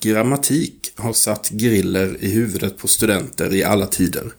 [0.00, 4.32] Grammatik har satt griller i huvudet på studenter i alla tider.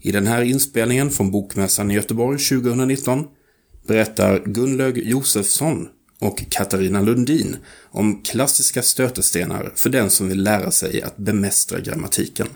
[0.00, 3.26] I den här inspelningen från Bokmässan i Göteborg 2019
[3.86, 5.88] berättar Gunlög Josefsson
[6.20, 7.56] och Katarina Lundin
[7.90, 12.46] om klassiska stötestenar för den som vill lära sig att bemästra grammatiken.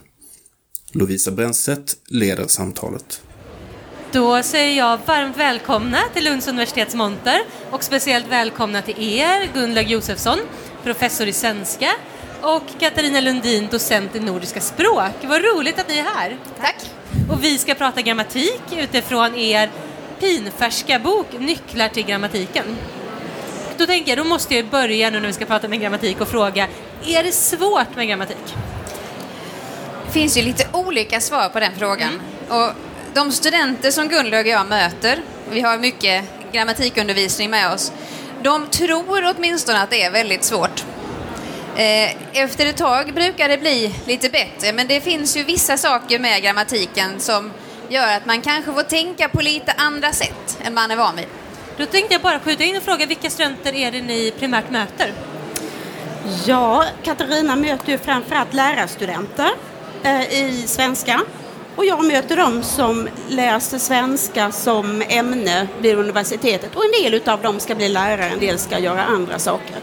[0.93, 3.23] Lovisa Brännstedt leder samtalet.
[4.13, 7.41] Då säger jag varmt välkomna till Lunds universitets monter
[7.71, 10.39] och speciellt välkomna till er, Gunlög Josefsson,
[10.83, 11.91] professor i svenska
[12.43, 15.13] och Katarina Lundin, docent i nordiska språk.
[15.23, 16.37] Vad roligt att ni är här.
[16.61, 16.77] Tack.
[17.31, 19.71] Och vi ska prata grammatik utifrån er
[20.21, 22.65] pinfärska bok Nycklar till grammatiken.
[23.79, 26.29] Då tänker jag, då måste jag börja nu när vi ska prata med grammatik och
[26.29, 26.69] fråga,
[27.07, 28.55] är det svårt med grammatik?
[30.07, 32.21] Det finns ju lite olika svar på den frågan.
[32.49, 32.63] Mm.
[32.63, 32.73] Och
[33.15, 37.93] de studenter som Gunlög och jag möter, vi har mycket grammatikundervisning med oss,
[38.43, 40.85] de tror åtminstone att det är väldigt svårt.
[41.77, 46.19] Eh, efter ett tag brukar det bli lite bättre, men det finns ju vissa saker
[46.19, 47.51] med grammatiken som
[47.89, 51.27] gör att man kanske får tänka på lite andra sätt än man är van vid.
[51.77, 55.13] Då tänkte jag bara skjuta in och fråga, vilka studenter är det ni primärt möter?
[56.47, 59.51] Ja, Katarina möter ju framförallt lärarstudenter
[60.03, 61.21] eh, i svenska.
[61.77, 66.77] Och jag möter dem som läser svenska som ämne vid universitetet.
[66.77, 69.77] Och en del av dem ska bli lärare, en del ska göra andra saker.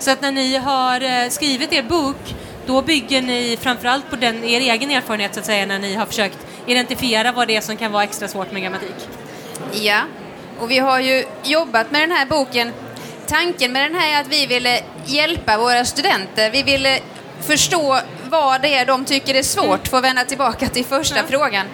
[0.00, 2.34] Så att när ni har eh, skrivit er bok,
[2.66, 6.06] då bygger ni framförallt på den, er egen erfarenhet så att säga, när ni har
[6.06, 9.08] försökt identifiera vad det är som kan vara extra svårt med grammatik?
[9.72, 10.00] Ja,
[10.58, 12.72] och vi har ju jobbat med den här boken.
[13.26, 16.50] Tanken med den här är att vi ville hjälpa våra studenter.
[16.50, 16.98] Vi ville
[17.40, 21.22] förstå vad det är de tycker är svårt, för att vända tillbaka till första ja.
[21.28, 21.66] frågan.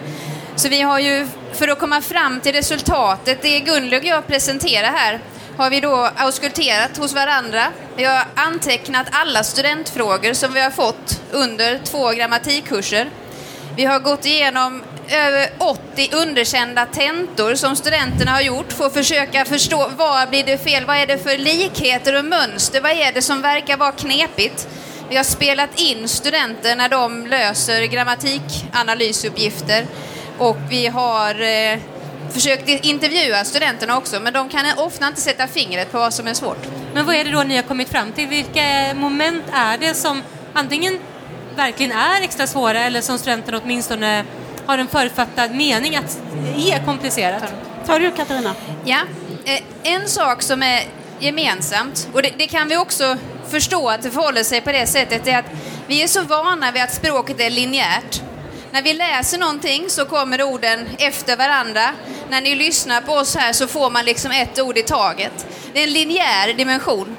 [0.55, 4.91] Så vi har ju, för att komma fram till resultatet, det Gunlög och jag presenterar
[4.91, 5.19] här,
[5.57, 7.67] har vi då auskulterat hos varandra.
[7.95, 13.09] Vi har antecknat alla studentfrågor som vi har fått under två grammatikkurser.
[13.75, 19.45] Vi har gått igenom över 80 underkända tentor som studenterna har gjort för att försöka
[19.45, 23.21] förstå vad blir det fel, vad är det för likheter och mönster, vad är det
[23.21, 24.67] som verkar vara knepigt.
[25.09, 29.85] Vi har spelat in studenter när de löser grammatikanalysuppgifter
[30.37, 31.79] och vi har eh,
[32.31, 36.33] försökt intervjua studenterna också, men de kan ofta inte sätta fingret på vad som är
[36.33, 36.67] svårt.
[36.93, 38.27] Men vad är det då ni har kommit fram till?
[38.27, 40.23] Vilka moment är det som
[40.53, 40.99] antingen
[41.55, 44.25] verkligen är extra svåra eller som studenterna åtminstone
[44.65, 46.19] har en förutfattad mening att
[46.57, 47.43] är komplicerat?
[47.85, 48.55] Tar du Katarina?
[48.85, 48.99] Ja,
[49.45, 50.83] eh, en sak som är
[51.19, 53.17] gemensamt, och det, det, kan vi också
[53.49, 55.45] förstå att det förhåller sig på det sättet, är att
[55.87, 58.21] vi är så vana vid att språket är linjärt.
[58.77, 61.93] När vi läser någonting så kommer orden efter varandra.
[62.29, 65.45] När ni lyssnar på oss här så får man liksom ett ord i taget.
[65.73, 67.17] Det är en linjär dimension.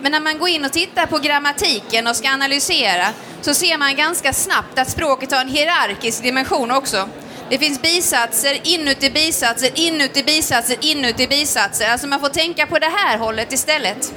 [0.00, 3.06] Men när man går in och tittar på grammatiken och ska analysera
[3.40, 7.08] så ser man ganska snabbt att språket har en hierarkisk dimension också.
[7.50, 11.88] Det finns bisatser, inuti bisatser, inuti bisatser, inuti bisatser.
[11.88, 14.14] Alltså man får tänka på det här hållet istället.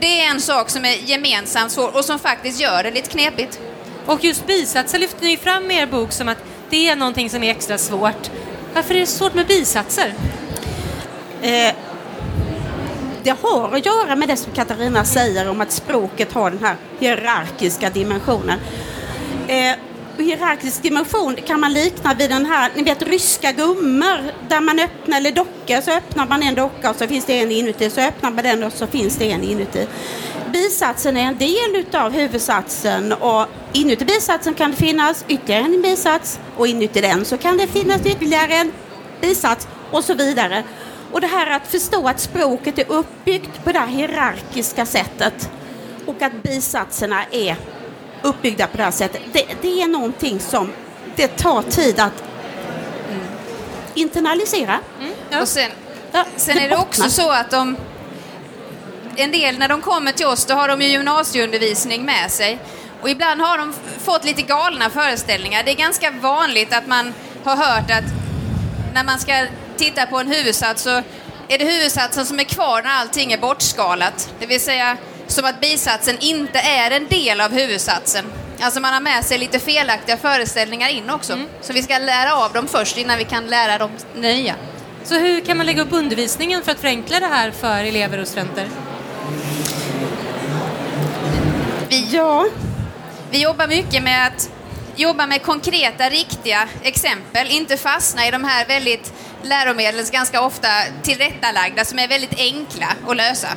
[0.00, 3.60] Det är en sak som är gemensamt svår och som faktiskt gör det lite knepigt.
[4.06, 6.38] Och just bisatser lyfter ni fram i er bok som att
[6.70, 8.30] det är någonting som är extra svårt.
[8.74, 10.14] Varför är det svårt med bisatser?
[11.42, 11.74] Eh,
[13.22, 16.76] det har att göra med det som Katarina säger om att språket har den här
[16.98, 18.58] hierarkiska dimensionen.
[19.48, 19.74] Eh,
[20.18, 25.16] hierarkisk dimension kan man likna vid den här, ni vet ryska gummor där man öppnar,
[25.16, 28.30] eller dockor, så öppnar man en docka och så finns det en inuti, så öppnar
[28.30, 29.86] man den och så finns det en inuti.
[30.52, 36.40] Bisatsen är en del utav huvudsatsen och inuti bisatsen kan det finnas ytterligare en bisats
[36.56, 38.72] och inuti den så kan det finnas ytterligare en
[39.20, 40.64] bisats och så vidare.
[41.12, 45.50] Och det här att förstå att språket är uppbyggt på det här hierarkiska sättet
[46.06, 47.56] och att bisatserna är
[48.22, 49.22] uppbyggda på det här sättet.
[49.32, 50.72] Det, det är någonting som
[51.16, 52.24] det tar tid att
[53.94, 54.78] internalisera.
[55.00, 55.12] Mm.
[55.30, 55.42] Ja.
[55.42, 55.70] Och sen,
[56.12, 57.76] ja, sen är det också så att de
[59.16, 62.58] en del när de kommer till oss då har de ju gymnasieundervisning med sig
[63.02, 63.74] och ibland har de
[64.04, 65.62] fått lite galna föreställningar.
[65.64, 67.14] Det är ganska vanligt att man
[67.44, 68.04] har hört att
[68.94, 71.02] när man ska titta på en huvudsats så
[71.48, 74.30] är det huvudsatsen som är kvar när allting är bortskalat.
[74.40, 78.24] Det vill säga som att bisatsen inte är en del av huvudsatsen.
[78.60, 81.32] Alltså man har med sig lite felaktiga föreställningar in också.
[81.32, 81.48] Mm.
[81.60, 84.54] Så vi ska lära av dem först innan vi kan lära dem nya.
[85.04, 88.28] Så hur kan man lägga upp undervisningen för att förenkla det här för elever och
[88.28, 88.68] studenter?
[91.92, 92.46] Vi, ja.
[93.30, 94.50] vi jobbar mycket med att
[94.96, 99.12] jobba med konkreta, riktiga exempel, inte fastna i de här väldigt
[99.42, 100.68] läromedlen ganska ofta
[101.02, 103.48] tillrättalagda som är väldigt enkla att lösa.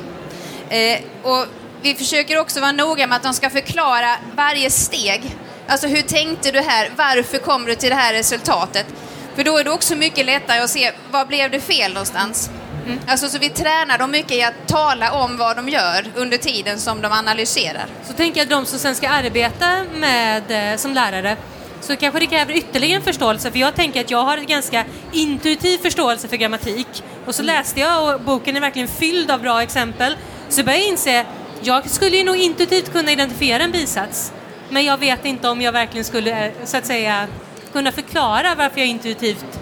[0.68, 1.46] Eh, och
[1.82, 5.36] vi försöker också vara noga med att de ska förklara varje steg.
[5.68, 6.90] Alltså hur tänkte du här?
[6.96, 8.86] Varför kom du till det här resultatet?
[9.34, 12.50] För då är det också mycket lättare att se vad blev det fel någonstans.
[12.86, 12.98] Mm.
[13.06, 16.78] Alltså, så vi tränar dem mycket i att tala om vad de gör under tiden
[16.78, 17.86] som de analyserar.
[18.04, 21.36] Så tänker jag att de som sen ska arbeta med, eh, som lärare
[21.80, 24.84] så kanske det kräver ytterligare en förståelse för jag tänker att jag har en ganska
[25.12, 29.62] intuitiv förståelse för grammatik och så läste jag och boken är verkligen fylld av bra
[29.62, 30.16] exempel
[30.48, 31.26] så började jag inse
[31.62, 34.32] jag skulle ju nog intuitivt kunna identifiera en bisats
[34.70, 37.26] men jag vet inte om jag verkligen skulle så att säga
[37.72, 39.60] kunna förklara varför jag intuitivt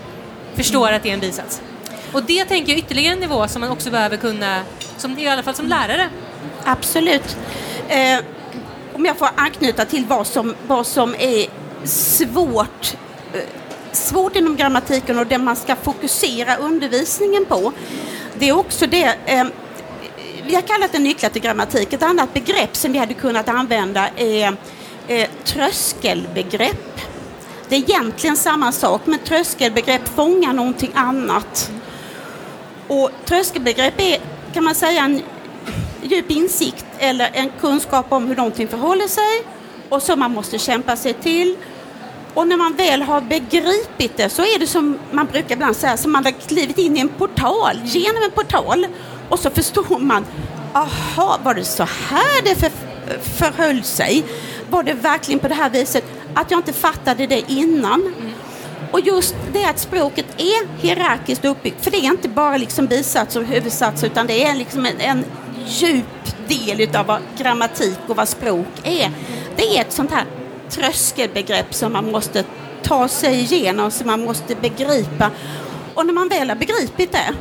[0.55, 1.61] förstår att det är en bisats.
[2.15, 4.63] Och det tänker jag ytterligare en nivå som man också behöver kunna,
[4.97, 6.09] som, i alla fall som lärare.
[6.65, 7.37] Absolut.
[7.89, 8.19] Eh,
[8.93, 11.47] om jag får anknyta till vad som, vad som är
[11.85, 12.97] svårt,
[13.33, 13.41] eh,
[13.93, 17.73] svårt inom grammatiken och det man ska fokusera undervisningen på.
[18.39, 19.45] Det är också det eh,
[20.47, 21.93] vi har kallat det nycklar till grammatik.
[21.93, 24.57] Ett annat begrepp som vi hade kunnat använda är
[25.09, 27.01] eh, tröskelbegrepp.
[27.69, 31.71] Det är egentligen samma sak, men tröskelbegrepp fångar någonting annat.
[32.89, 34.19] Och tröskelbegrepp är,
[34.53, 35.23] kan man säga, en
[36.03, 39.47] djup insikt eller en kunskap om hur någonting förhåller sig
[39.89, 41.57] och som man måste kämpa sig till.
[42.35, 45.97] Och när man väl har begripit det så är det som man brukar ibland säga,
[45.97, 48.87] som man har klivit in i en portal, genom en portal.
[49.29, 50.25] Och så förstår man,
[50.73, 52.71] aha, var det så här det för,
[53.19, 54.25] förhöll sig?
[54.71, 56.05] Var det verkligen på det här viset?
[56.35, 58.01] Att jag inte fattade det innan.
[58.01, 58.34] Mm.
[58.91, 63.37] Och just det att språket är hierarkiskt uppbyggt, för det är inte bara liksom bisats
[63.37, 65.25] och huvudsats utan det är liksom en, en
[65.67, 69.11] djup del av vad grammatik och vad språk är.
[69.57, 70.25] Det är ett sånt här
[70.71, 72.45] tröskelbegrepp som man måste
[72.83, 75.31] ta sig igenom, som man måste begripa.
[75.95, 77.35] Och när man väl har begripit det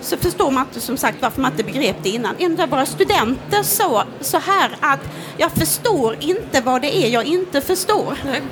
[0.00, 2.34] så förstår man inte som sagt varför man inte begrep det innan.
[2.38, 5.00] En av våra studenter sa så här att
[5.36, 8.18] jag förstår inte vad det är jag inte förstår.
[8.24, 8.42] Nej.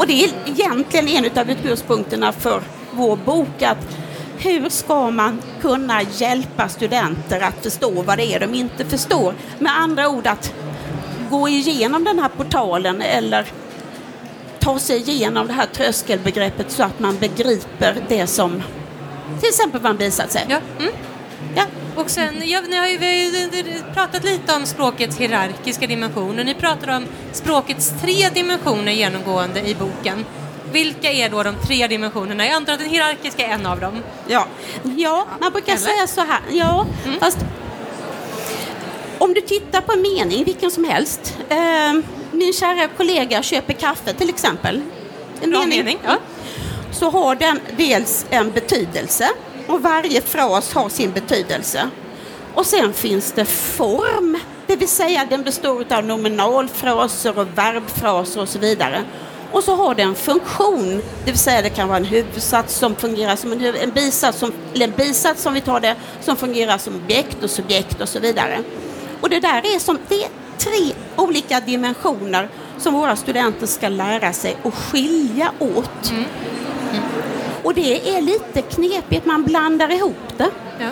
[0.00, 2.62] Och det är egentligen en av utgångspunkterna för
[2.92, 3.96] vår bok att
[4.38, 9.34] hur ska man kunna hjälpa studenter att förstå vad det är de inte förstår?
[9.58, 10.54] Med andra ord att
[11.30, 13.46] gå igenom den här portalen eller
[14.58, 18.62] ta sig igenom det här tröskelbegreppet så att man begriper det som
[19.40, 19.98] till exempel vad en
[20.36, 20.46] är.
[20.48, 20.58] Ja.
[20.78, 20.92] Mm.
[21.56, 21.64] Ja.
[22.00, 22.98] Och sen, ja, ni har ju,
[23.94, 26.44] pratat lite om språkets hierarkiska dimensioner.
[26.44, 30.24] Ni pratar om språkets tre dimensioner genomgående i boken.
[30.72, 32.46] Vilka är då de tre dimensionerna?
[32.46, 34.02] Jag antar att den hierarkiska är en av dem.
[34.28, 34.46] Ja,
[34.96, 35.82] ja man brukar Eller?
[35.82, 36.40] säga så här.
[36.50, 37.20] Ja, mm.
[37.20, 37.38] fast
[39.18, 41.38] om du tittar på en mening, vilken som helst.
[41.48, 41.56] Eh,
[42.32, 44.82] min kära kollega köper kaffe till exempel.
[45.42, 45.78] En Bra mening.
[45.78, 46.18] mening ja.
[46.92, 49.28] Så har den dels en betydelse
[49.70, 51.90] och varje fras har sin betydelse.
[52.54, 58.48] Och sen finns det form, det vill säga den består av nominalfraser och verbfraser och
[58.48, 59.04] så vidare.
[59.52, 63.36] Och så har den funktion, det vill säga det kan vara en huvudsats som fungerar
[63.36, 66.96] som en, en bisats, som, eller en bisats som vi tar det, som fungerar som
[66.96, 68.58] objekt och subjekt och så vidare.
[69.20, 74.32] Och det där är som, det är tre olika dimensioner som våra studenter ska lära
[74.32, 76.10] sig att skilja åt.
[76.10, 76.24] Mm.
[77.70, 80.50] Och det är lite knepigt, man blandar ihop det.
[80.78, 80.88] Ja.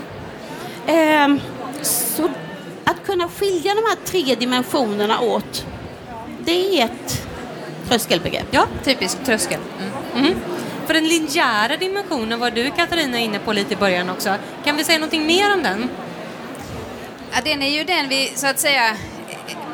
[0.92, 1.40] Ehm,
[1.82, 2.28] så
[2.84, 5.66] att kunna skilja de här tre dimensionerna åt,
[6.44, 7.26] det är ett
[7.88, 8.46] tröskelbegrepp.
[8.50, 9.60] Ja, typiskt tröskel.
[10.14, 10.26] Mm.
[10.26, 10.38] Mm.
[10.86, 14.34] För den linjära dimensionen var du Katarina inne på lite i början också.
[14.64, 15.88] Kan vi säga någonting mer om den?
[17.32, 18.96] Ja, den är ju den vi så att säga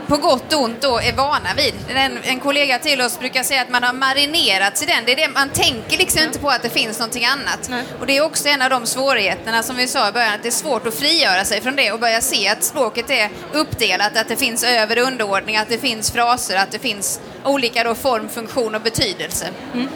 [0.09, 1.75] på gott och ont då är vana vid.
[1.89, 5.05] En, en kollega till oss brukar säga att man har marinerats i den.
[5.07, 7.69] Det är det, man tänker liksom inte på att det finns någonting annat.
[7.69, 7.85] Nej.
[8.01, 10.49] Och det är också en av de svårigheterna som vi sa i början, att det
[10.49, 14.29] är svårt att frigöra sig från det och börja se att språket är uppdelat, att
[14.29, 18.29] det finns över och underordning, att det finns fraser, att det finns olika då form,
[18.29, 19.47] funktion och betydelse.
[19.75, 19.89] Mm.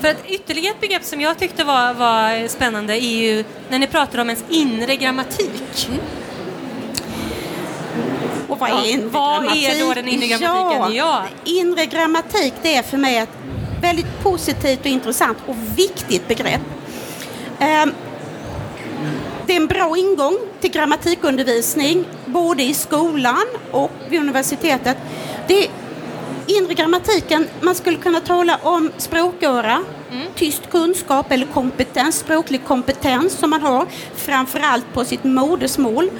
[0.00, 3.86] För att ytterligare ett begrepp som jag tyckte var, var spännande är ju när ni
[3.86, 5.88] pratar om ens inre grammatik.
[8.60, 9.68] Vad är inre vad grammatik?
[9.68, 10.94] är då den inre grammatiken?
[10.94, 11.24] Ja, ja.
[11.44, 13.28] inre grammatik det är för mig ett
[13.82, 16.60] väldigt positivt och intressant och viktigt begrepp.
[17.60, 17.94] Um,
[19.46, 24.96] det är en bra ingång till grammatikundervisning både i skolan och vid universitetet.
[25.46, 25.70] Det är
[26.46, 30.26] inre grammatiken, man skulle kunna tala om språköra, mm.
[30.34, 33.86] tyst kunskap eller kompetens, språklig kompetens som man har
[34.16, 36.10] framförallt på sitt modersmål.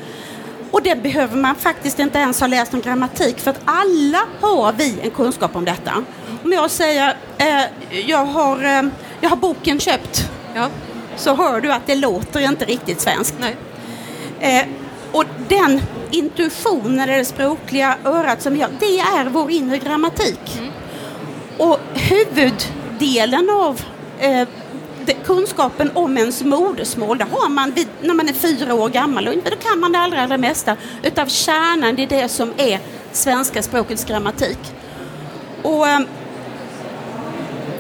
[0.71, 4.73] Och det behöver man faktiskt inte ens ha läst om grammatik för att alla har
[4.73, 6.05] vi en kunskap om detta.
[6.45, 7.65] Om jag säger eh,
[8.07, 8.83] jag, har, eh,
[9.21, 10.69] jag har boken köpt ja.
[11.17, 13.35] så hör du att det låter inte riktigt svenskt.
[14.41, 14.67] Eh,
[15.13, 20.59] och den intuitionen eller det språkliga örat som vi har, det är vår inre grammatik.
[20.59, 20.71] Mm.
[21.59, 23.81] Och huvuddelen av
[24.19, 24.49] eh,
[25.25, 29.35] kunskapen om ens modersmål, det har man vid, när man är fyra år gammal och
[29.35, 32.81] då kan man det allra, allra mesta utav kärnan i det som är
[33.13, 34.59] svenska språkets grammatik.
[35.63, 36.01] Och eh,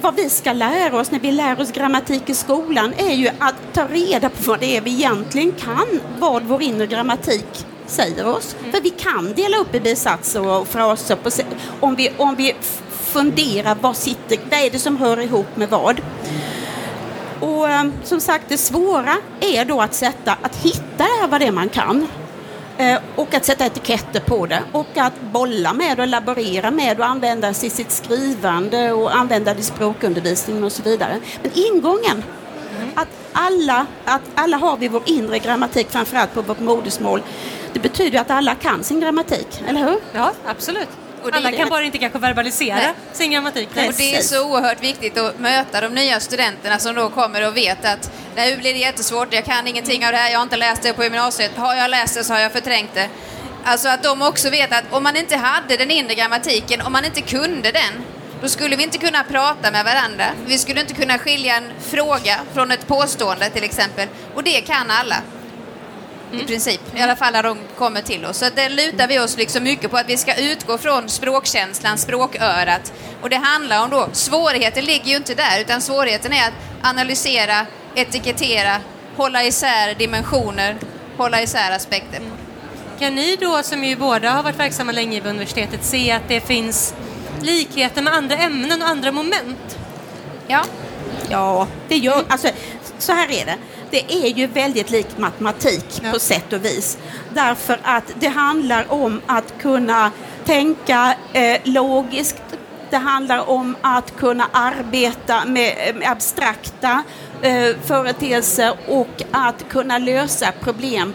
[0.00, 3.54] vad vi ska lära oss när vi lär oss grammatik i skolan är ju att
[3.72, 8.56] ta reda på vad det är vi egentligen kan, vad vår inre grammatik säger oss.
[8.70, 11.30] För vi kan dela upp i bisatser och fraser på,
[11.80, 12.54] om, vi, om vi
[12.90, 16.00] funderar vad, sitter, vad är det som hör ihop med vad.
[17.40, 21.40] Och eh, som sagt, det svåra är då att sätta, att hitta det här vad
[21.40, 22.08] det är man kan.
[22.78, 27.06] Eh, och att sätta etiketter på det och att bolla med och laborera med och
[27.06, 31.20] använda sig i sitt skrivande och använda det i språkundervisningen och så vidare.
[31.42, 32.22] Men ingången,
[32.94, 37.22] att alla, att alla har vi vår inre grammatik, framförallt på vårt modersmål,
[37.72, 39.98] det betyder att alla kan sin grammatik, eller hur?
[40.12, 40.88] Ja, absolut.
[41.32, 42.92] Alla kan bara inte kanske verbalisera Nej.
[43.12, 43.68] sin grammatik.
[43.68, 47.56] Och det är så oerhört viktigt att möta de nya studenterna som då kommer och
[47.56, 50.56] vet att nu blir det jättesvårt, jag kan ingenting av det här, jag har inte
[50.56, 51.56] läst det på gymnasiet.
[51.56, 53.08] Har jag läst det så har jag förträngt det.
[53.64, 57.04] Alltså att de också vet att om man inte hade den inre grammatiken, om man
[57.04, 58.04] inte kunde den,
[58.42, 60.24] då skulle vi inte kunna prata med varandra.
[60.46, 64.08] Vi skulle inte kunna skilja en fråga från ett påstående till exempel.
[64.34, 65.16] Och det kan alla.
[66.32, 68.36] I princip, i alla fall när de kommer till oss.
[68.38, 72.92] Så det lutar vi oss liksom mycket på att vi ska utgå från språkkänslan, språkörat.
[73.22, 77.66] Och det handlar om då, svårigheten ligger ju inte där, utan svårigheten är att analysera,
[77.94, 78.76] etikettera,
[79.16, 80.76] hålla isär dimensioner,
[81.16, 82.20] hålla isär aspekter.
[82.98, 86.40] Kan ni då, som ju båda har varit verksamma länge vid universitetet, se att det
[86.40, 86.94] finns
[87.42, 89.78] likheter med andra ämnen och andra moment?
[90.46, 90.64] Ja,
[91.30, 92.48] Ja, det gör, alltså,
[92.98, 93.56] så här är det.
[93.90, 96.12] Det är ju väldigt likt matematik Ja.
[96.12, 96.98] på sätt och vis.
[97.34, 100.10] Därför att det handlar om att kunna
[100.44, 102.42] tänka eh, logiskt.
[102.90, 107.02] Det handlar om att kunna arbeta med, med abstrakta
[107.42, 111.14] eh, företeelser och att kunna lösa problem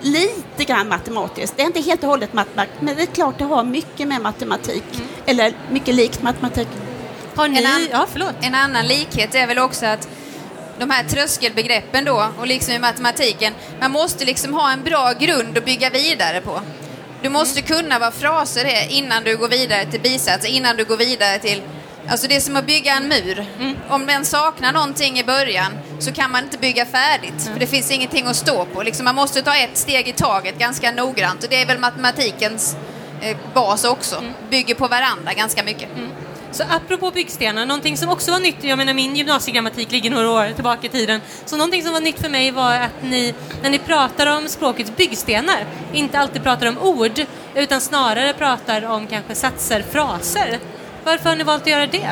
[0.00, 1.56] lite grann matematiskt.
[1.56, 4.20] Det är inte helt och hållet matematik, men det är klart det har mycket med
[4.20, 4.84] matematik,
[5.26, 6.68] eller mycket likt matematik.
[7.36, 7.58] Har ni...
[7.58, 8.06] En an- Ja.
[8.40, 10.08] En annan likhet är väl också att
[10.78, 15.58] de här tröskelbegreppen då, och liksom i matematiken, man måste liksom ha en bra grund
[15.58, 16.60] att bygga vidare på.
[17.22, 20.96] Du måste kunna vad fraser är innan du går vidare till bisatser, innan du går
[20.96, 21.62] vidare till
[22.08, 23.46] Alltså det är som att bygga en mur.
[23.88, 27.50] Om den saknar någonting i början så kan man inte bygga färdigt.
[27.52, 28.82] För det finns ingenting att stå på.
[28.82, 31.44] Liksom man måste ta ett steg i taget ganska noggrant.
[31.44, 32.76] Och det är väl matematikens
[33.22, 34.22] eh, bas också.
[34.50, 35.88] Bygger på varandra ganska mycket.
[36.52, 40.52] Så apropå byggstenar, någonting som också var nytt, jag menar min gymnasiegrammatik ligger några år
[40.54, 43.78] tillbaka i tiden, så någonting som var nytt för mig var att ni, när ni
[43.78, 47.20] pratar om språkets byggstenar, inte alltid pratar om ord,
[47.54, 50.58] utan snarare pratar om kanske satser, fraser.
[51.04, 52.10] Varför har ni valt att göra det?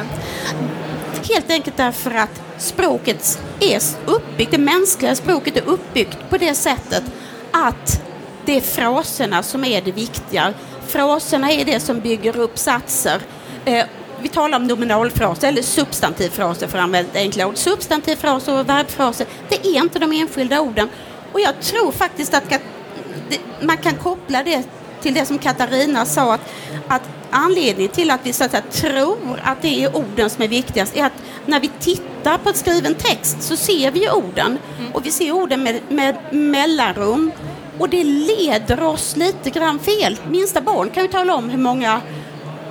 [1.28, 7.02] Helt enkelt därför att språket är uppbyggt, det mänskliga språket är uppbyggt på det sättet
[7.50, 8.02] att
[8.44, 10.54] det är fraserna som är det viktiga.
[10.86, 13.20] Fraserna är det som bygger upp satser.
[13.64, 13.84] Eh,
[14.24, 17.56] vi talar om nominalfraser eller substantivfraser för att använda enkla ord.
[17.56, 20.88] Substantivfraser och verbfraser, det är inte de enskilda orden.
[21.32, 22.44] Och jag tror faktiskt att
[23.62, 24.62] man kan koppla det
[25.02, 26.40] till det som Katarina sa, att,
[26.88, 30.48] att anledningen till att vi så att säga, tror att det är orden som är
[30.48, 34.58] viktigast är att när vi tittar på skriven text så ser vi orden
[34.92, 37.32] och vi ser orden med, med mellanrum
[37.78, 40.18] och det leder oss lite grann fel.
[40.30, 42.00] Minsta barn kan ju tala om hur många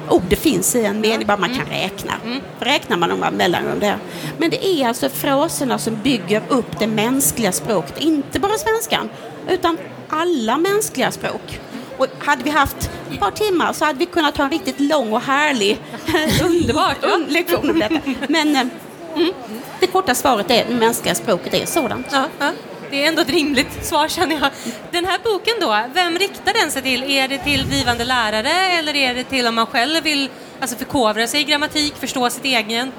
[0.10, 2.14] ord det finns i en mening, bara man kan räkna.
[2.60, 3.98] Räknar man om mellanrum där.
[4.38, 9.10] Men det är alltså fraserna som bygger upp det mänskliga språket, inte bara svenskan,
[9.50, 9.78] utan
[10.10, 11.60] alla mänskliga språk.
[11.98, 15.14] Och hade vi haft ett par timmar så hade vi kunnat ha en riktigt lång
[15.14, 15.80] och härlig
[16.46, 17.08] Underbart, ja.
[17.08, 18.00] un- lektion om detta.
[18.30, 18.62] Men eh,
[19.16, 19.34] mm,
[19.80, 22.08] det korta svaret är det mänskliga språket är sådant.
[22.12, 22.52] Ja, ja.
[22.94, 24.50] Det är ändå ett rimligt svar känner jag.
[24.92, 27.04] Den här boken då, vem riktar den sig till?
[27.04, 31.28] Är det till blivande lärare eller är det till om man själv vill alltså förkovra
[31.28, 32.92] sig i grammatik, förstå sitt egen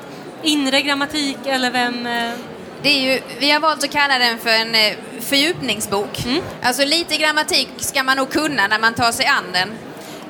[0.42, 2.06] inre grammatik eller vem?
[2.06, 2.30] eh,
[2.82, 6.18] Det är ju, vi har valt att kalla den för en eh, fördjupningsbok.
[6.62, 9.68] Alltså lite grammatik ska man nog kunna när man tar sig an den.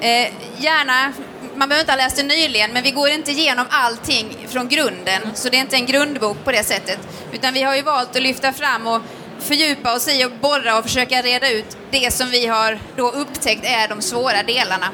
[0.01, 1.13] Eh, gärna,
[1.57, 5.23] man behöver inte ha läst den nyligen, men vi går inte igenom allting från grunden.
[5.35, 6.99] Så det är inte en grundbok på det sättet.
[7.33, 9.03] Utan vi har ju valt att lyfta fram och
[9.45, 13.65] fördjupa oss i och borra och försöka reda ut det som vi har då upptäckt
[13.65, 14.87] är de svåra delarna.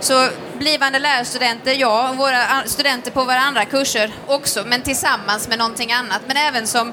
[0.00, 5.58] Så blivande lärarstudenter, ja, och våra studenter på våra andra kurser också, men tillsammans med
[5.58, 6.20] någonting annat.
[6.26, 6.92] Men även som,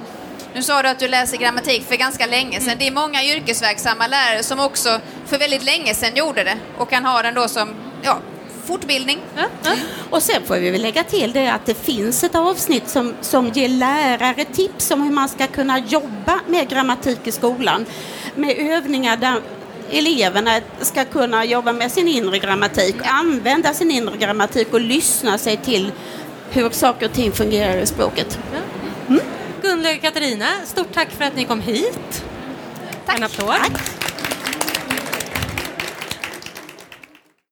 [0.54, 2.76] nu sa du att du läser grammatik för ganska länge sedan.
[2.80, 7.06] Det är många yrkesverksamma lärare som också för väldigt länge sedan gjorde det och kan
[7.06, 8.20] ha den då som ja,
[8.70, 9.20] fortbildning.
[9.36, 9.72] Ja, ja.
[10.10, 13.48] Och sen får vi väl lägga till det att det finns ett avsnitt som, som
[13.48, 17.86] ger lärare tips om hur man ska kunna jobba med grammatik i skolan.
[18.36, 19.42] Med övningar där
[19.92, 25.58] eleverna ska kunna jobba med sin inre grammatik, använda sin inre grammatik och lyssna sig
[25.58, 25.92] till
[26.50, 28.40] hur saker och ting fungerar i språket.
[29.62, 32.26] Gunlög och Katarina, stort tack för att ni kom hit.
[33.06, 33.18] Tack.
[33.18, 33.48] En applåd.
[33.48, 33.99] Tack.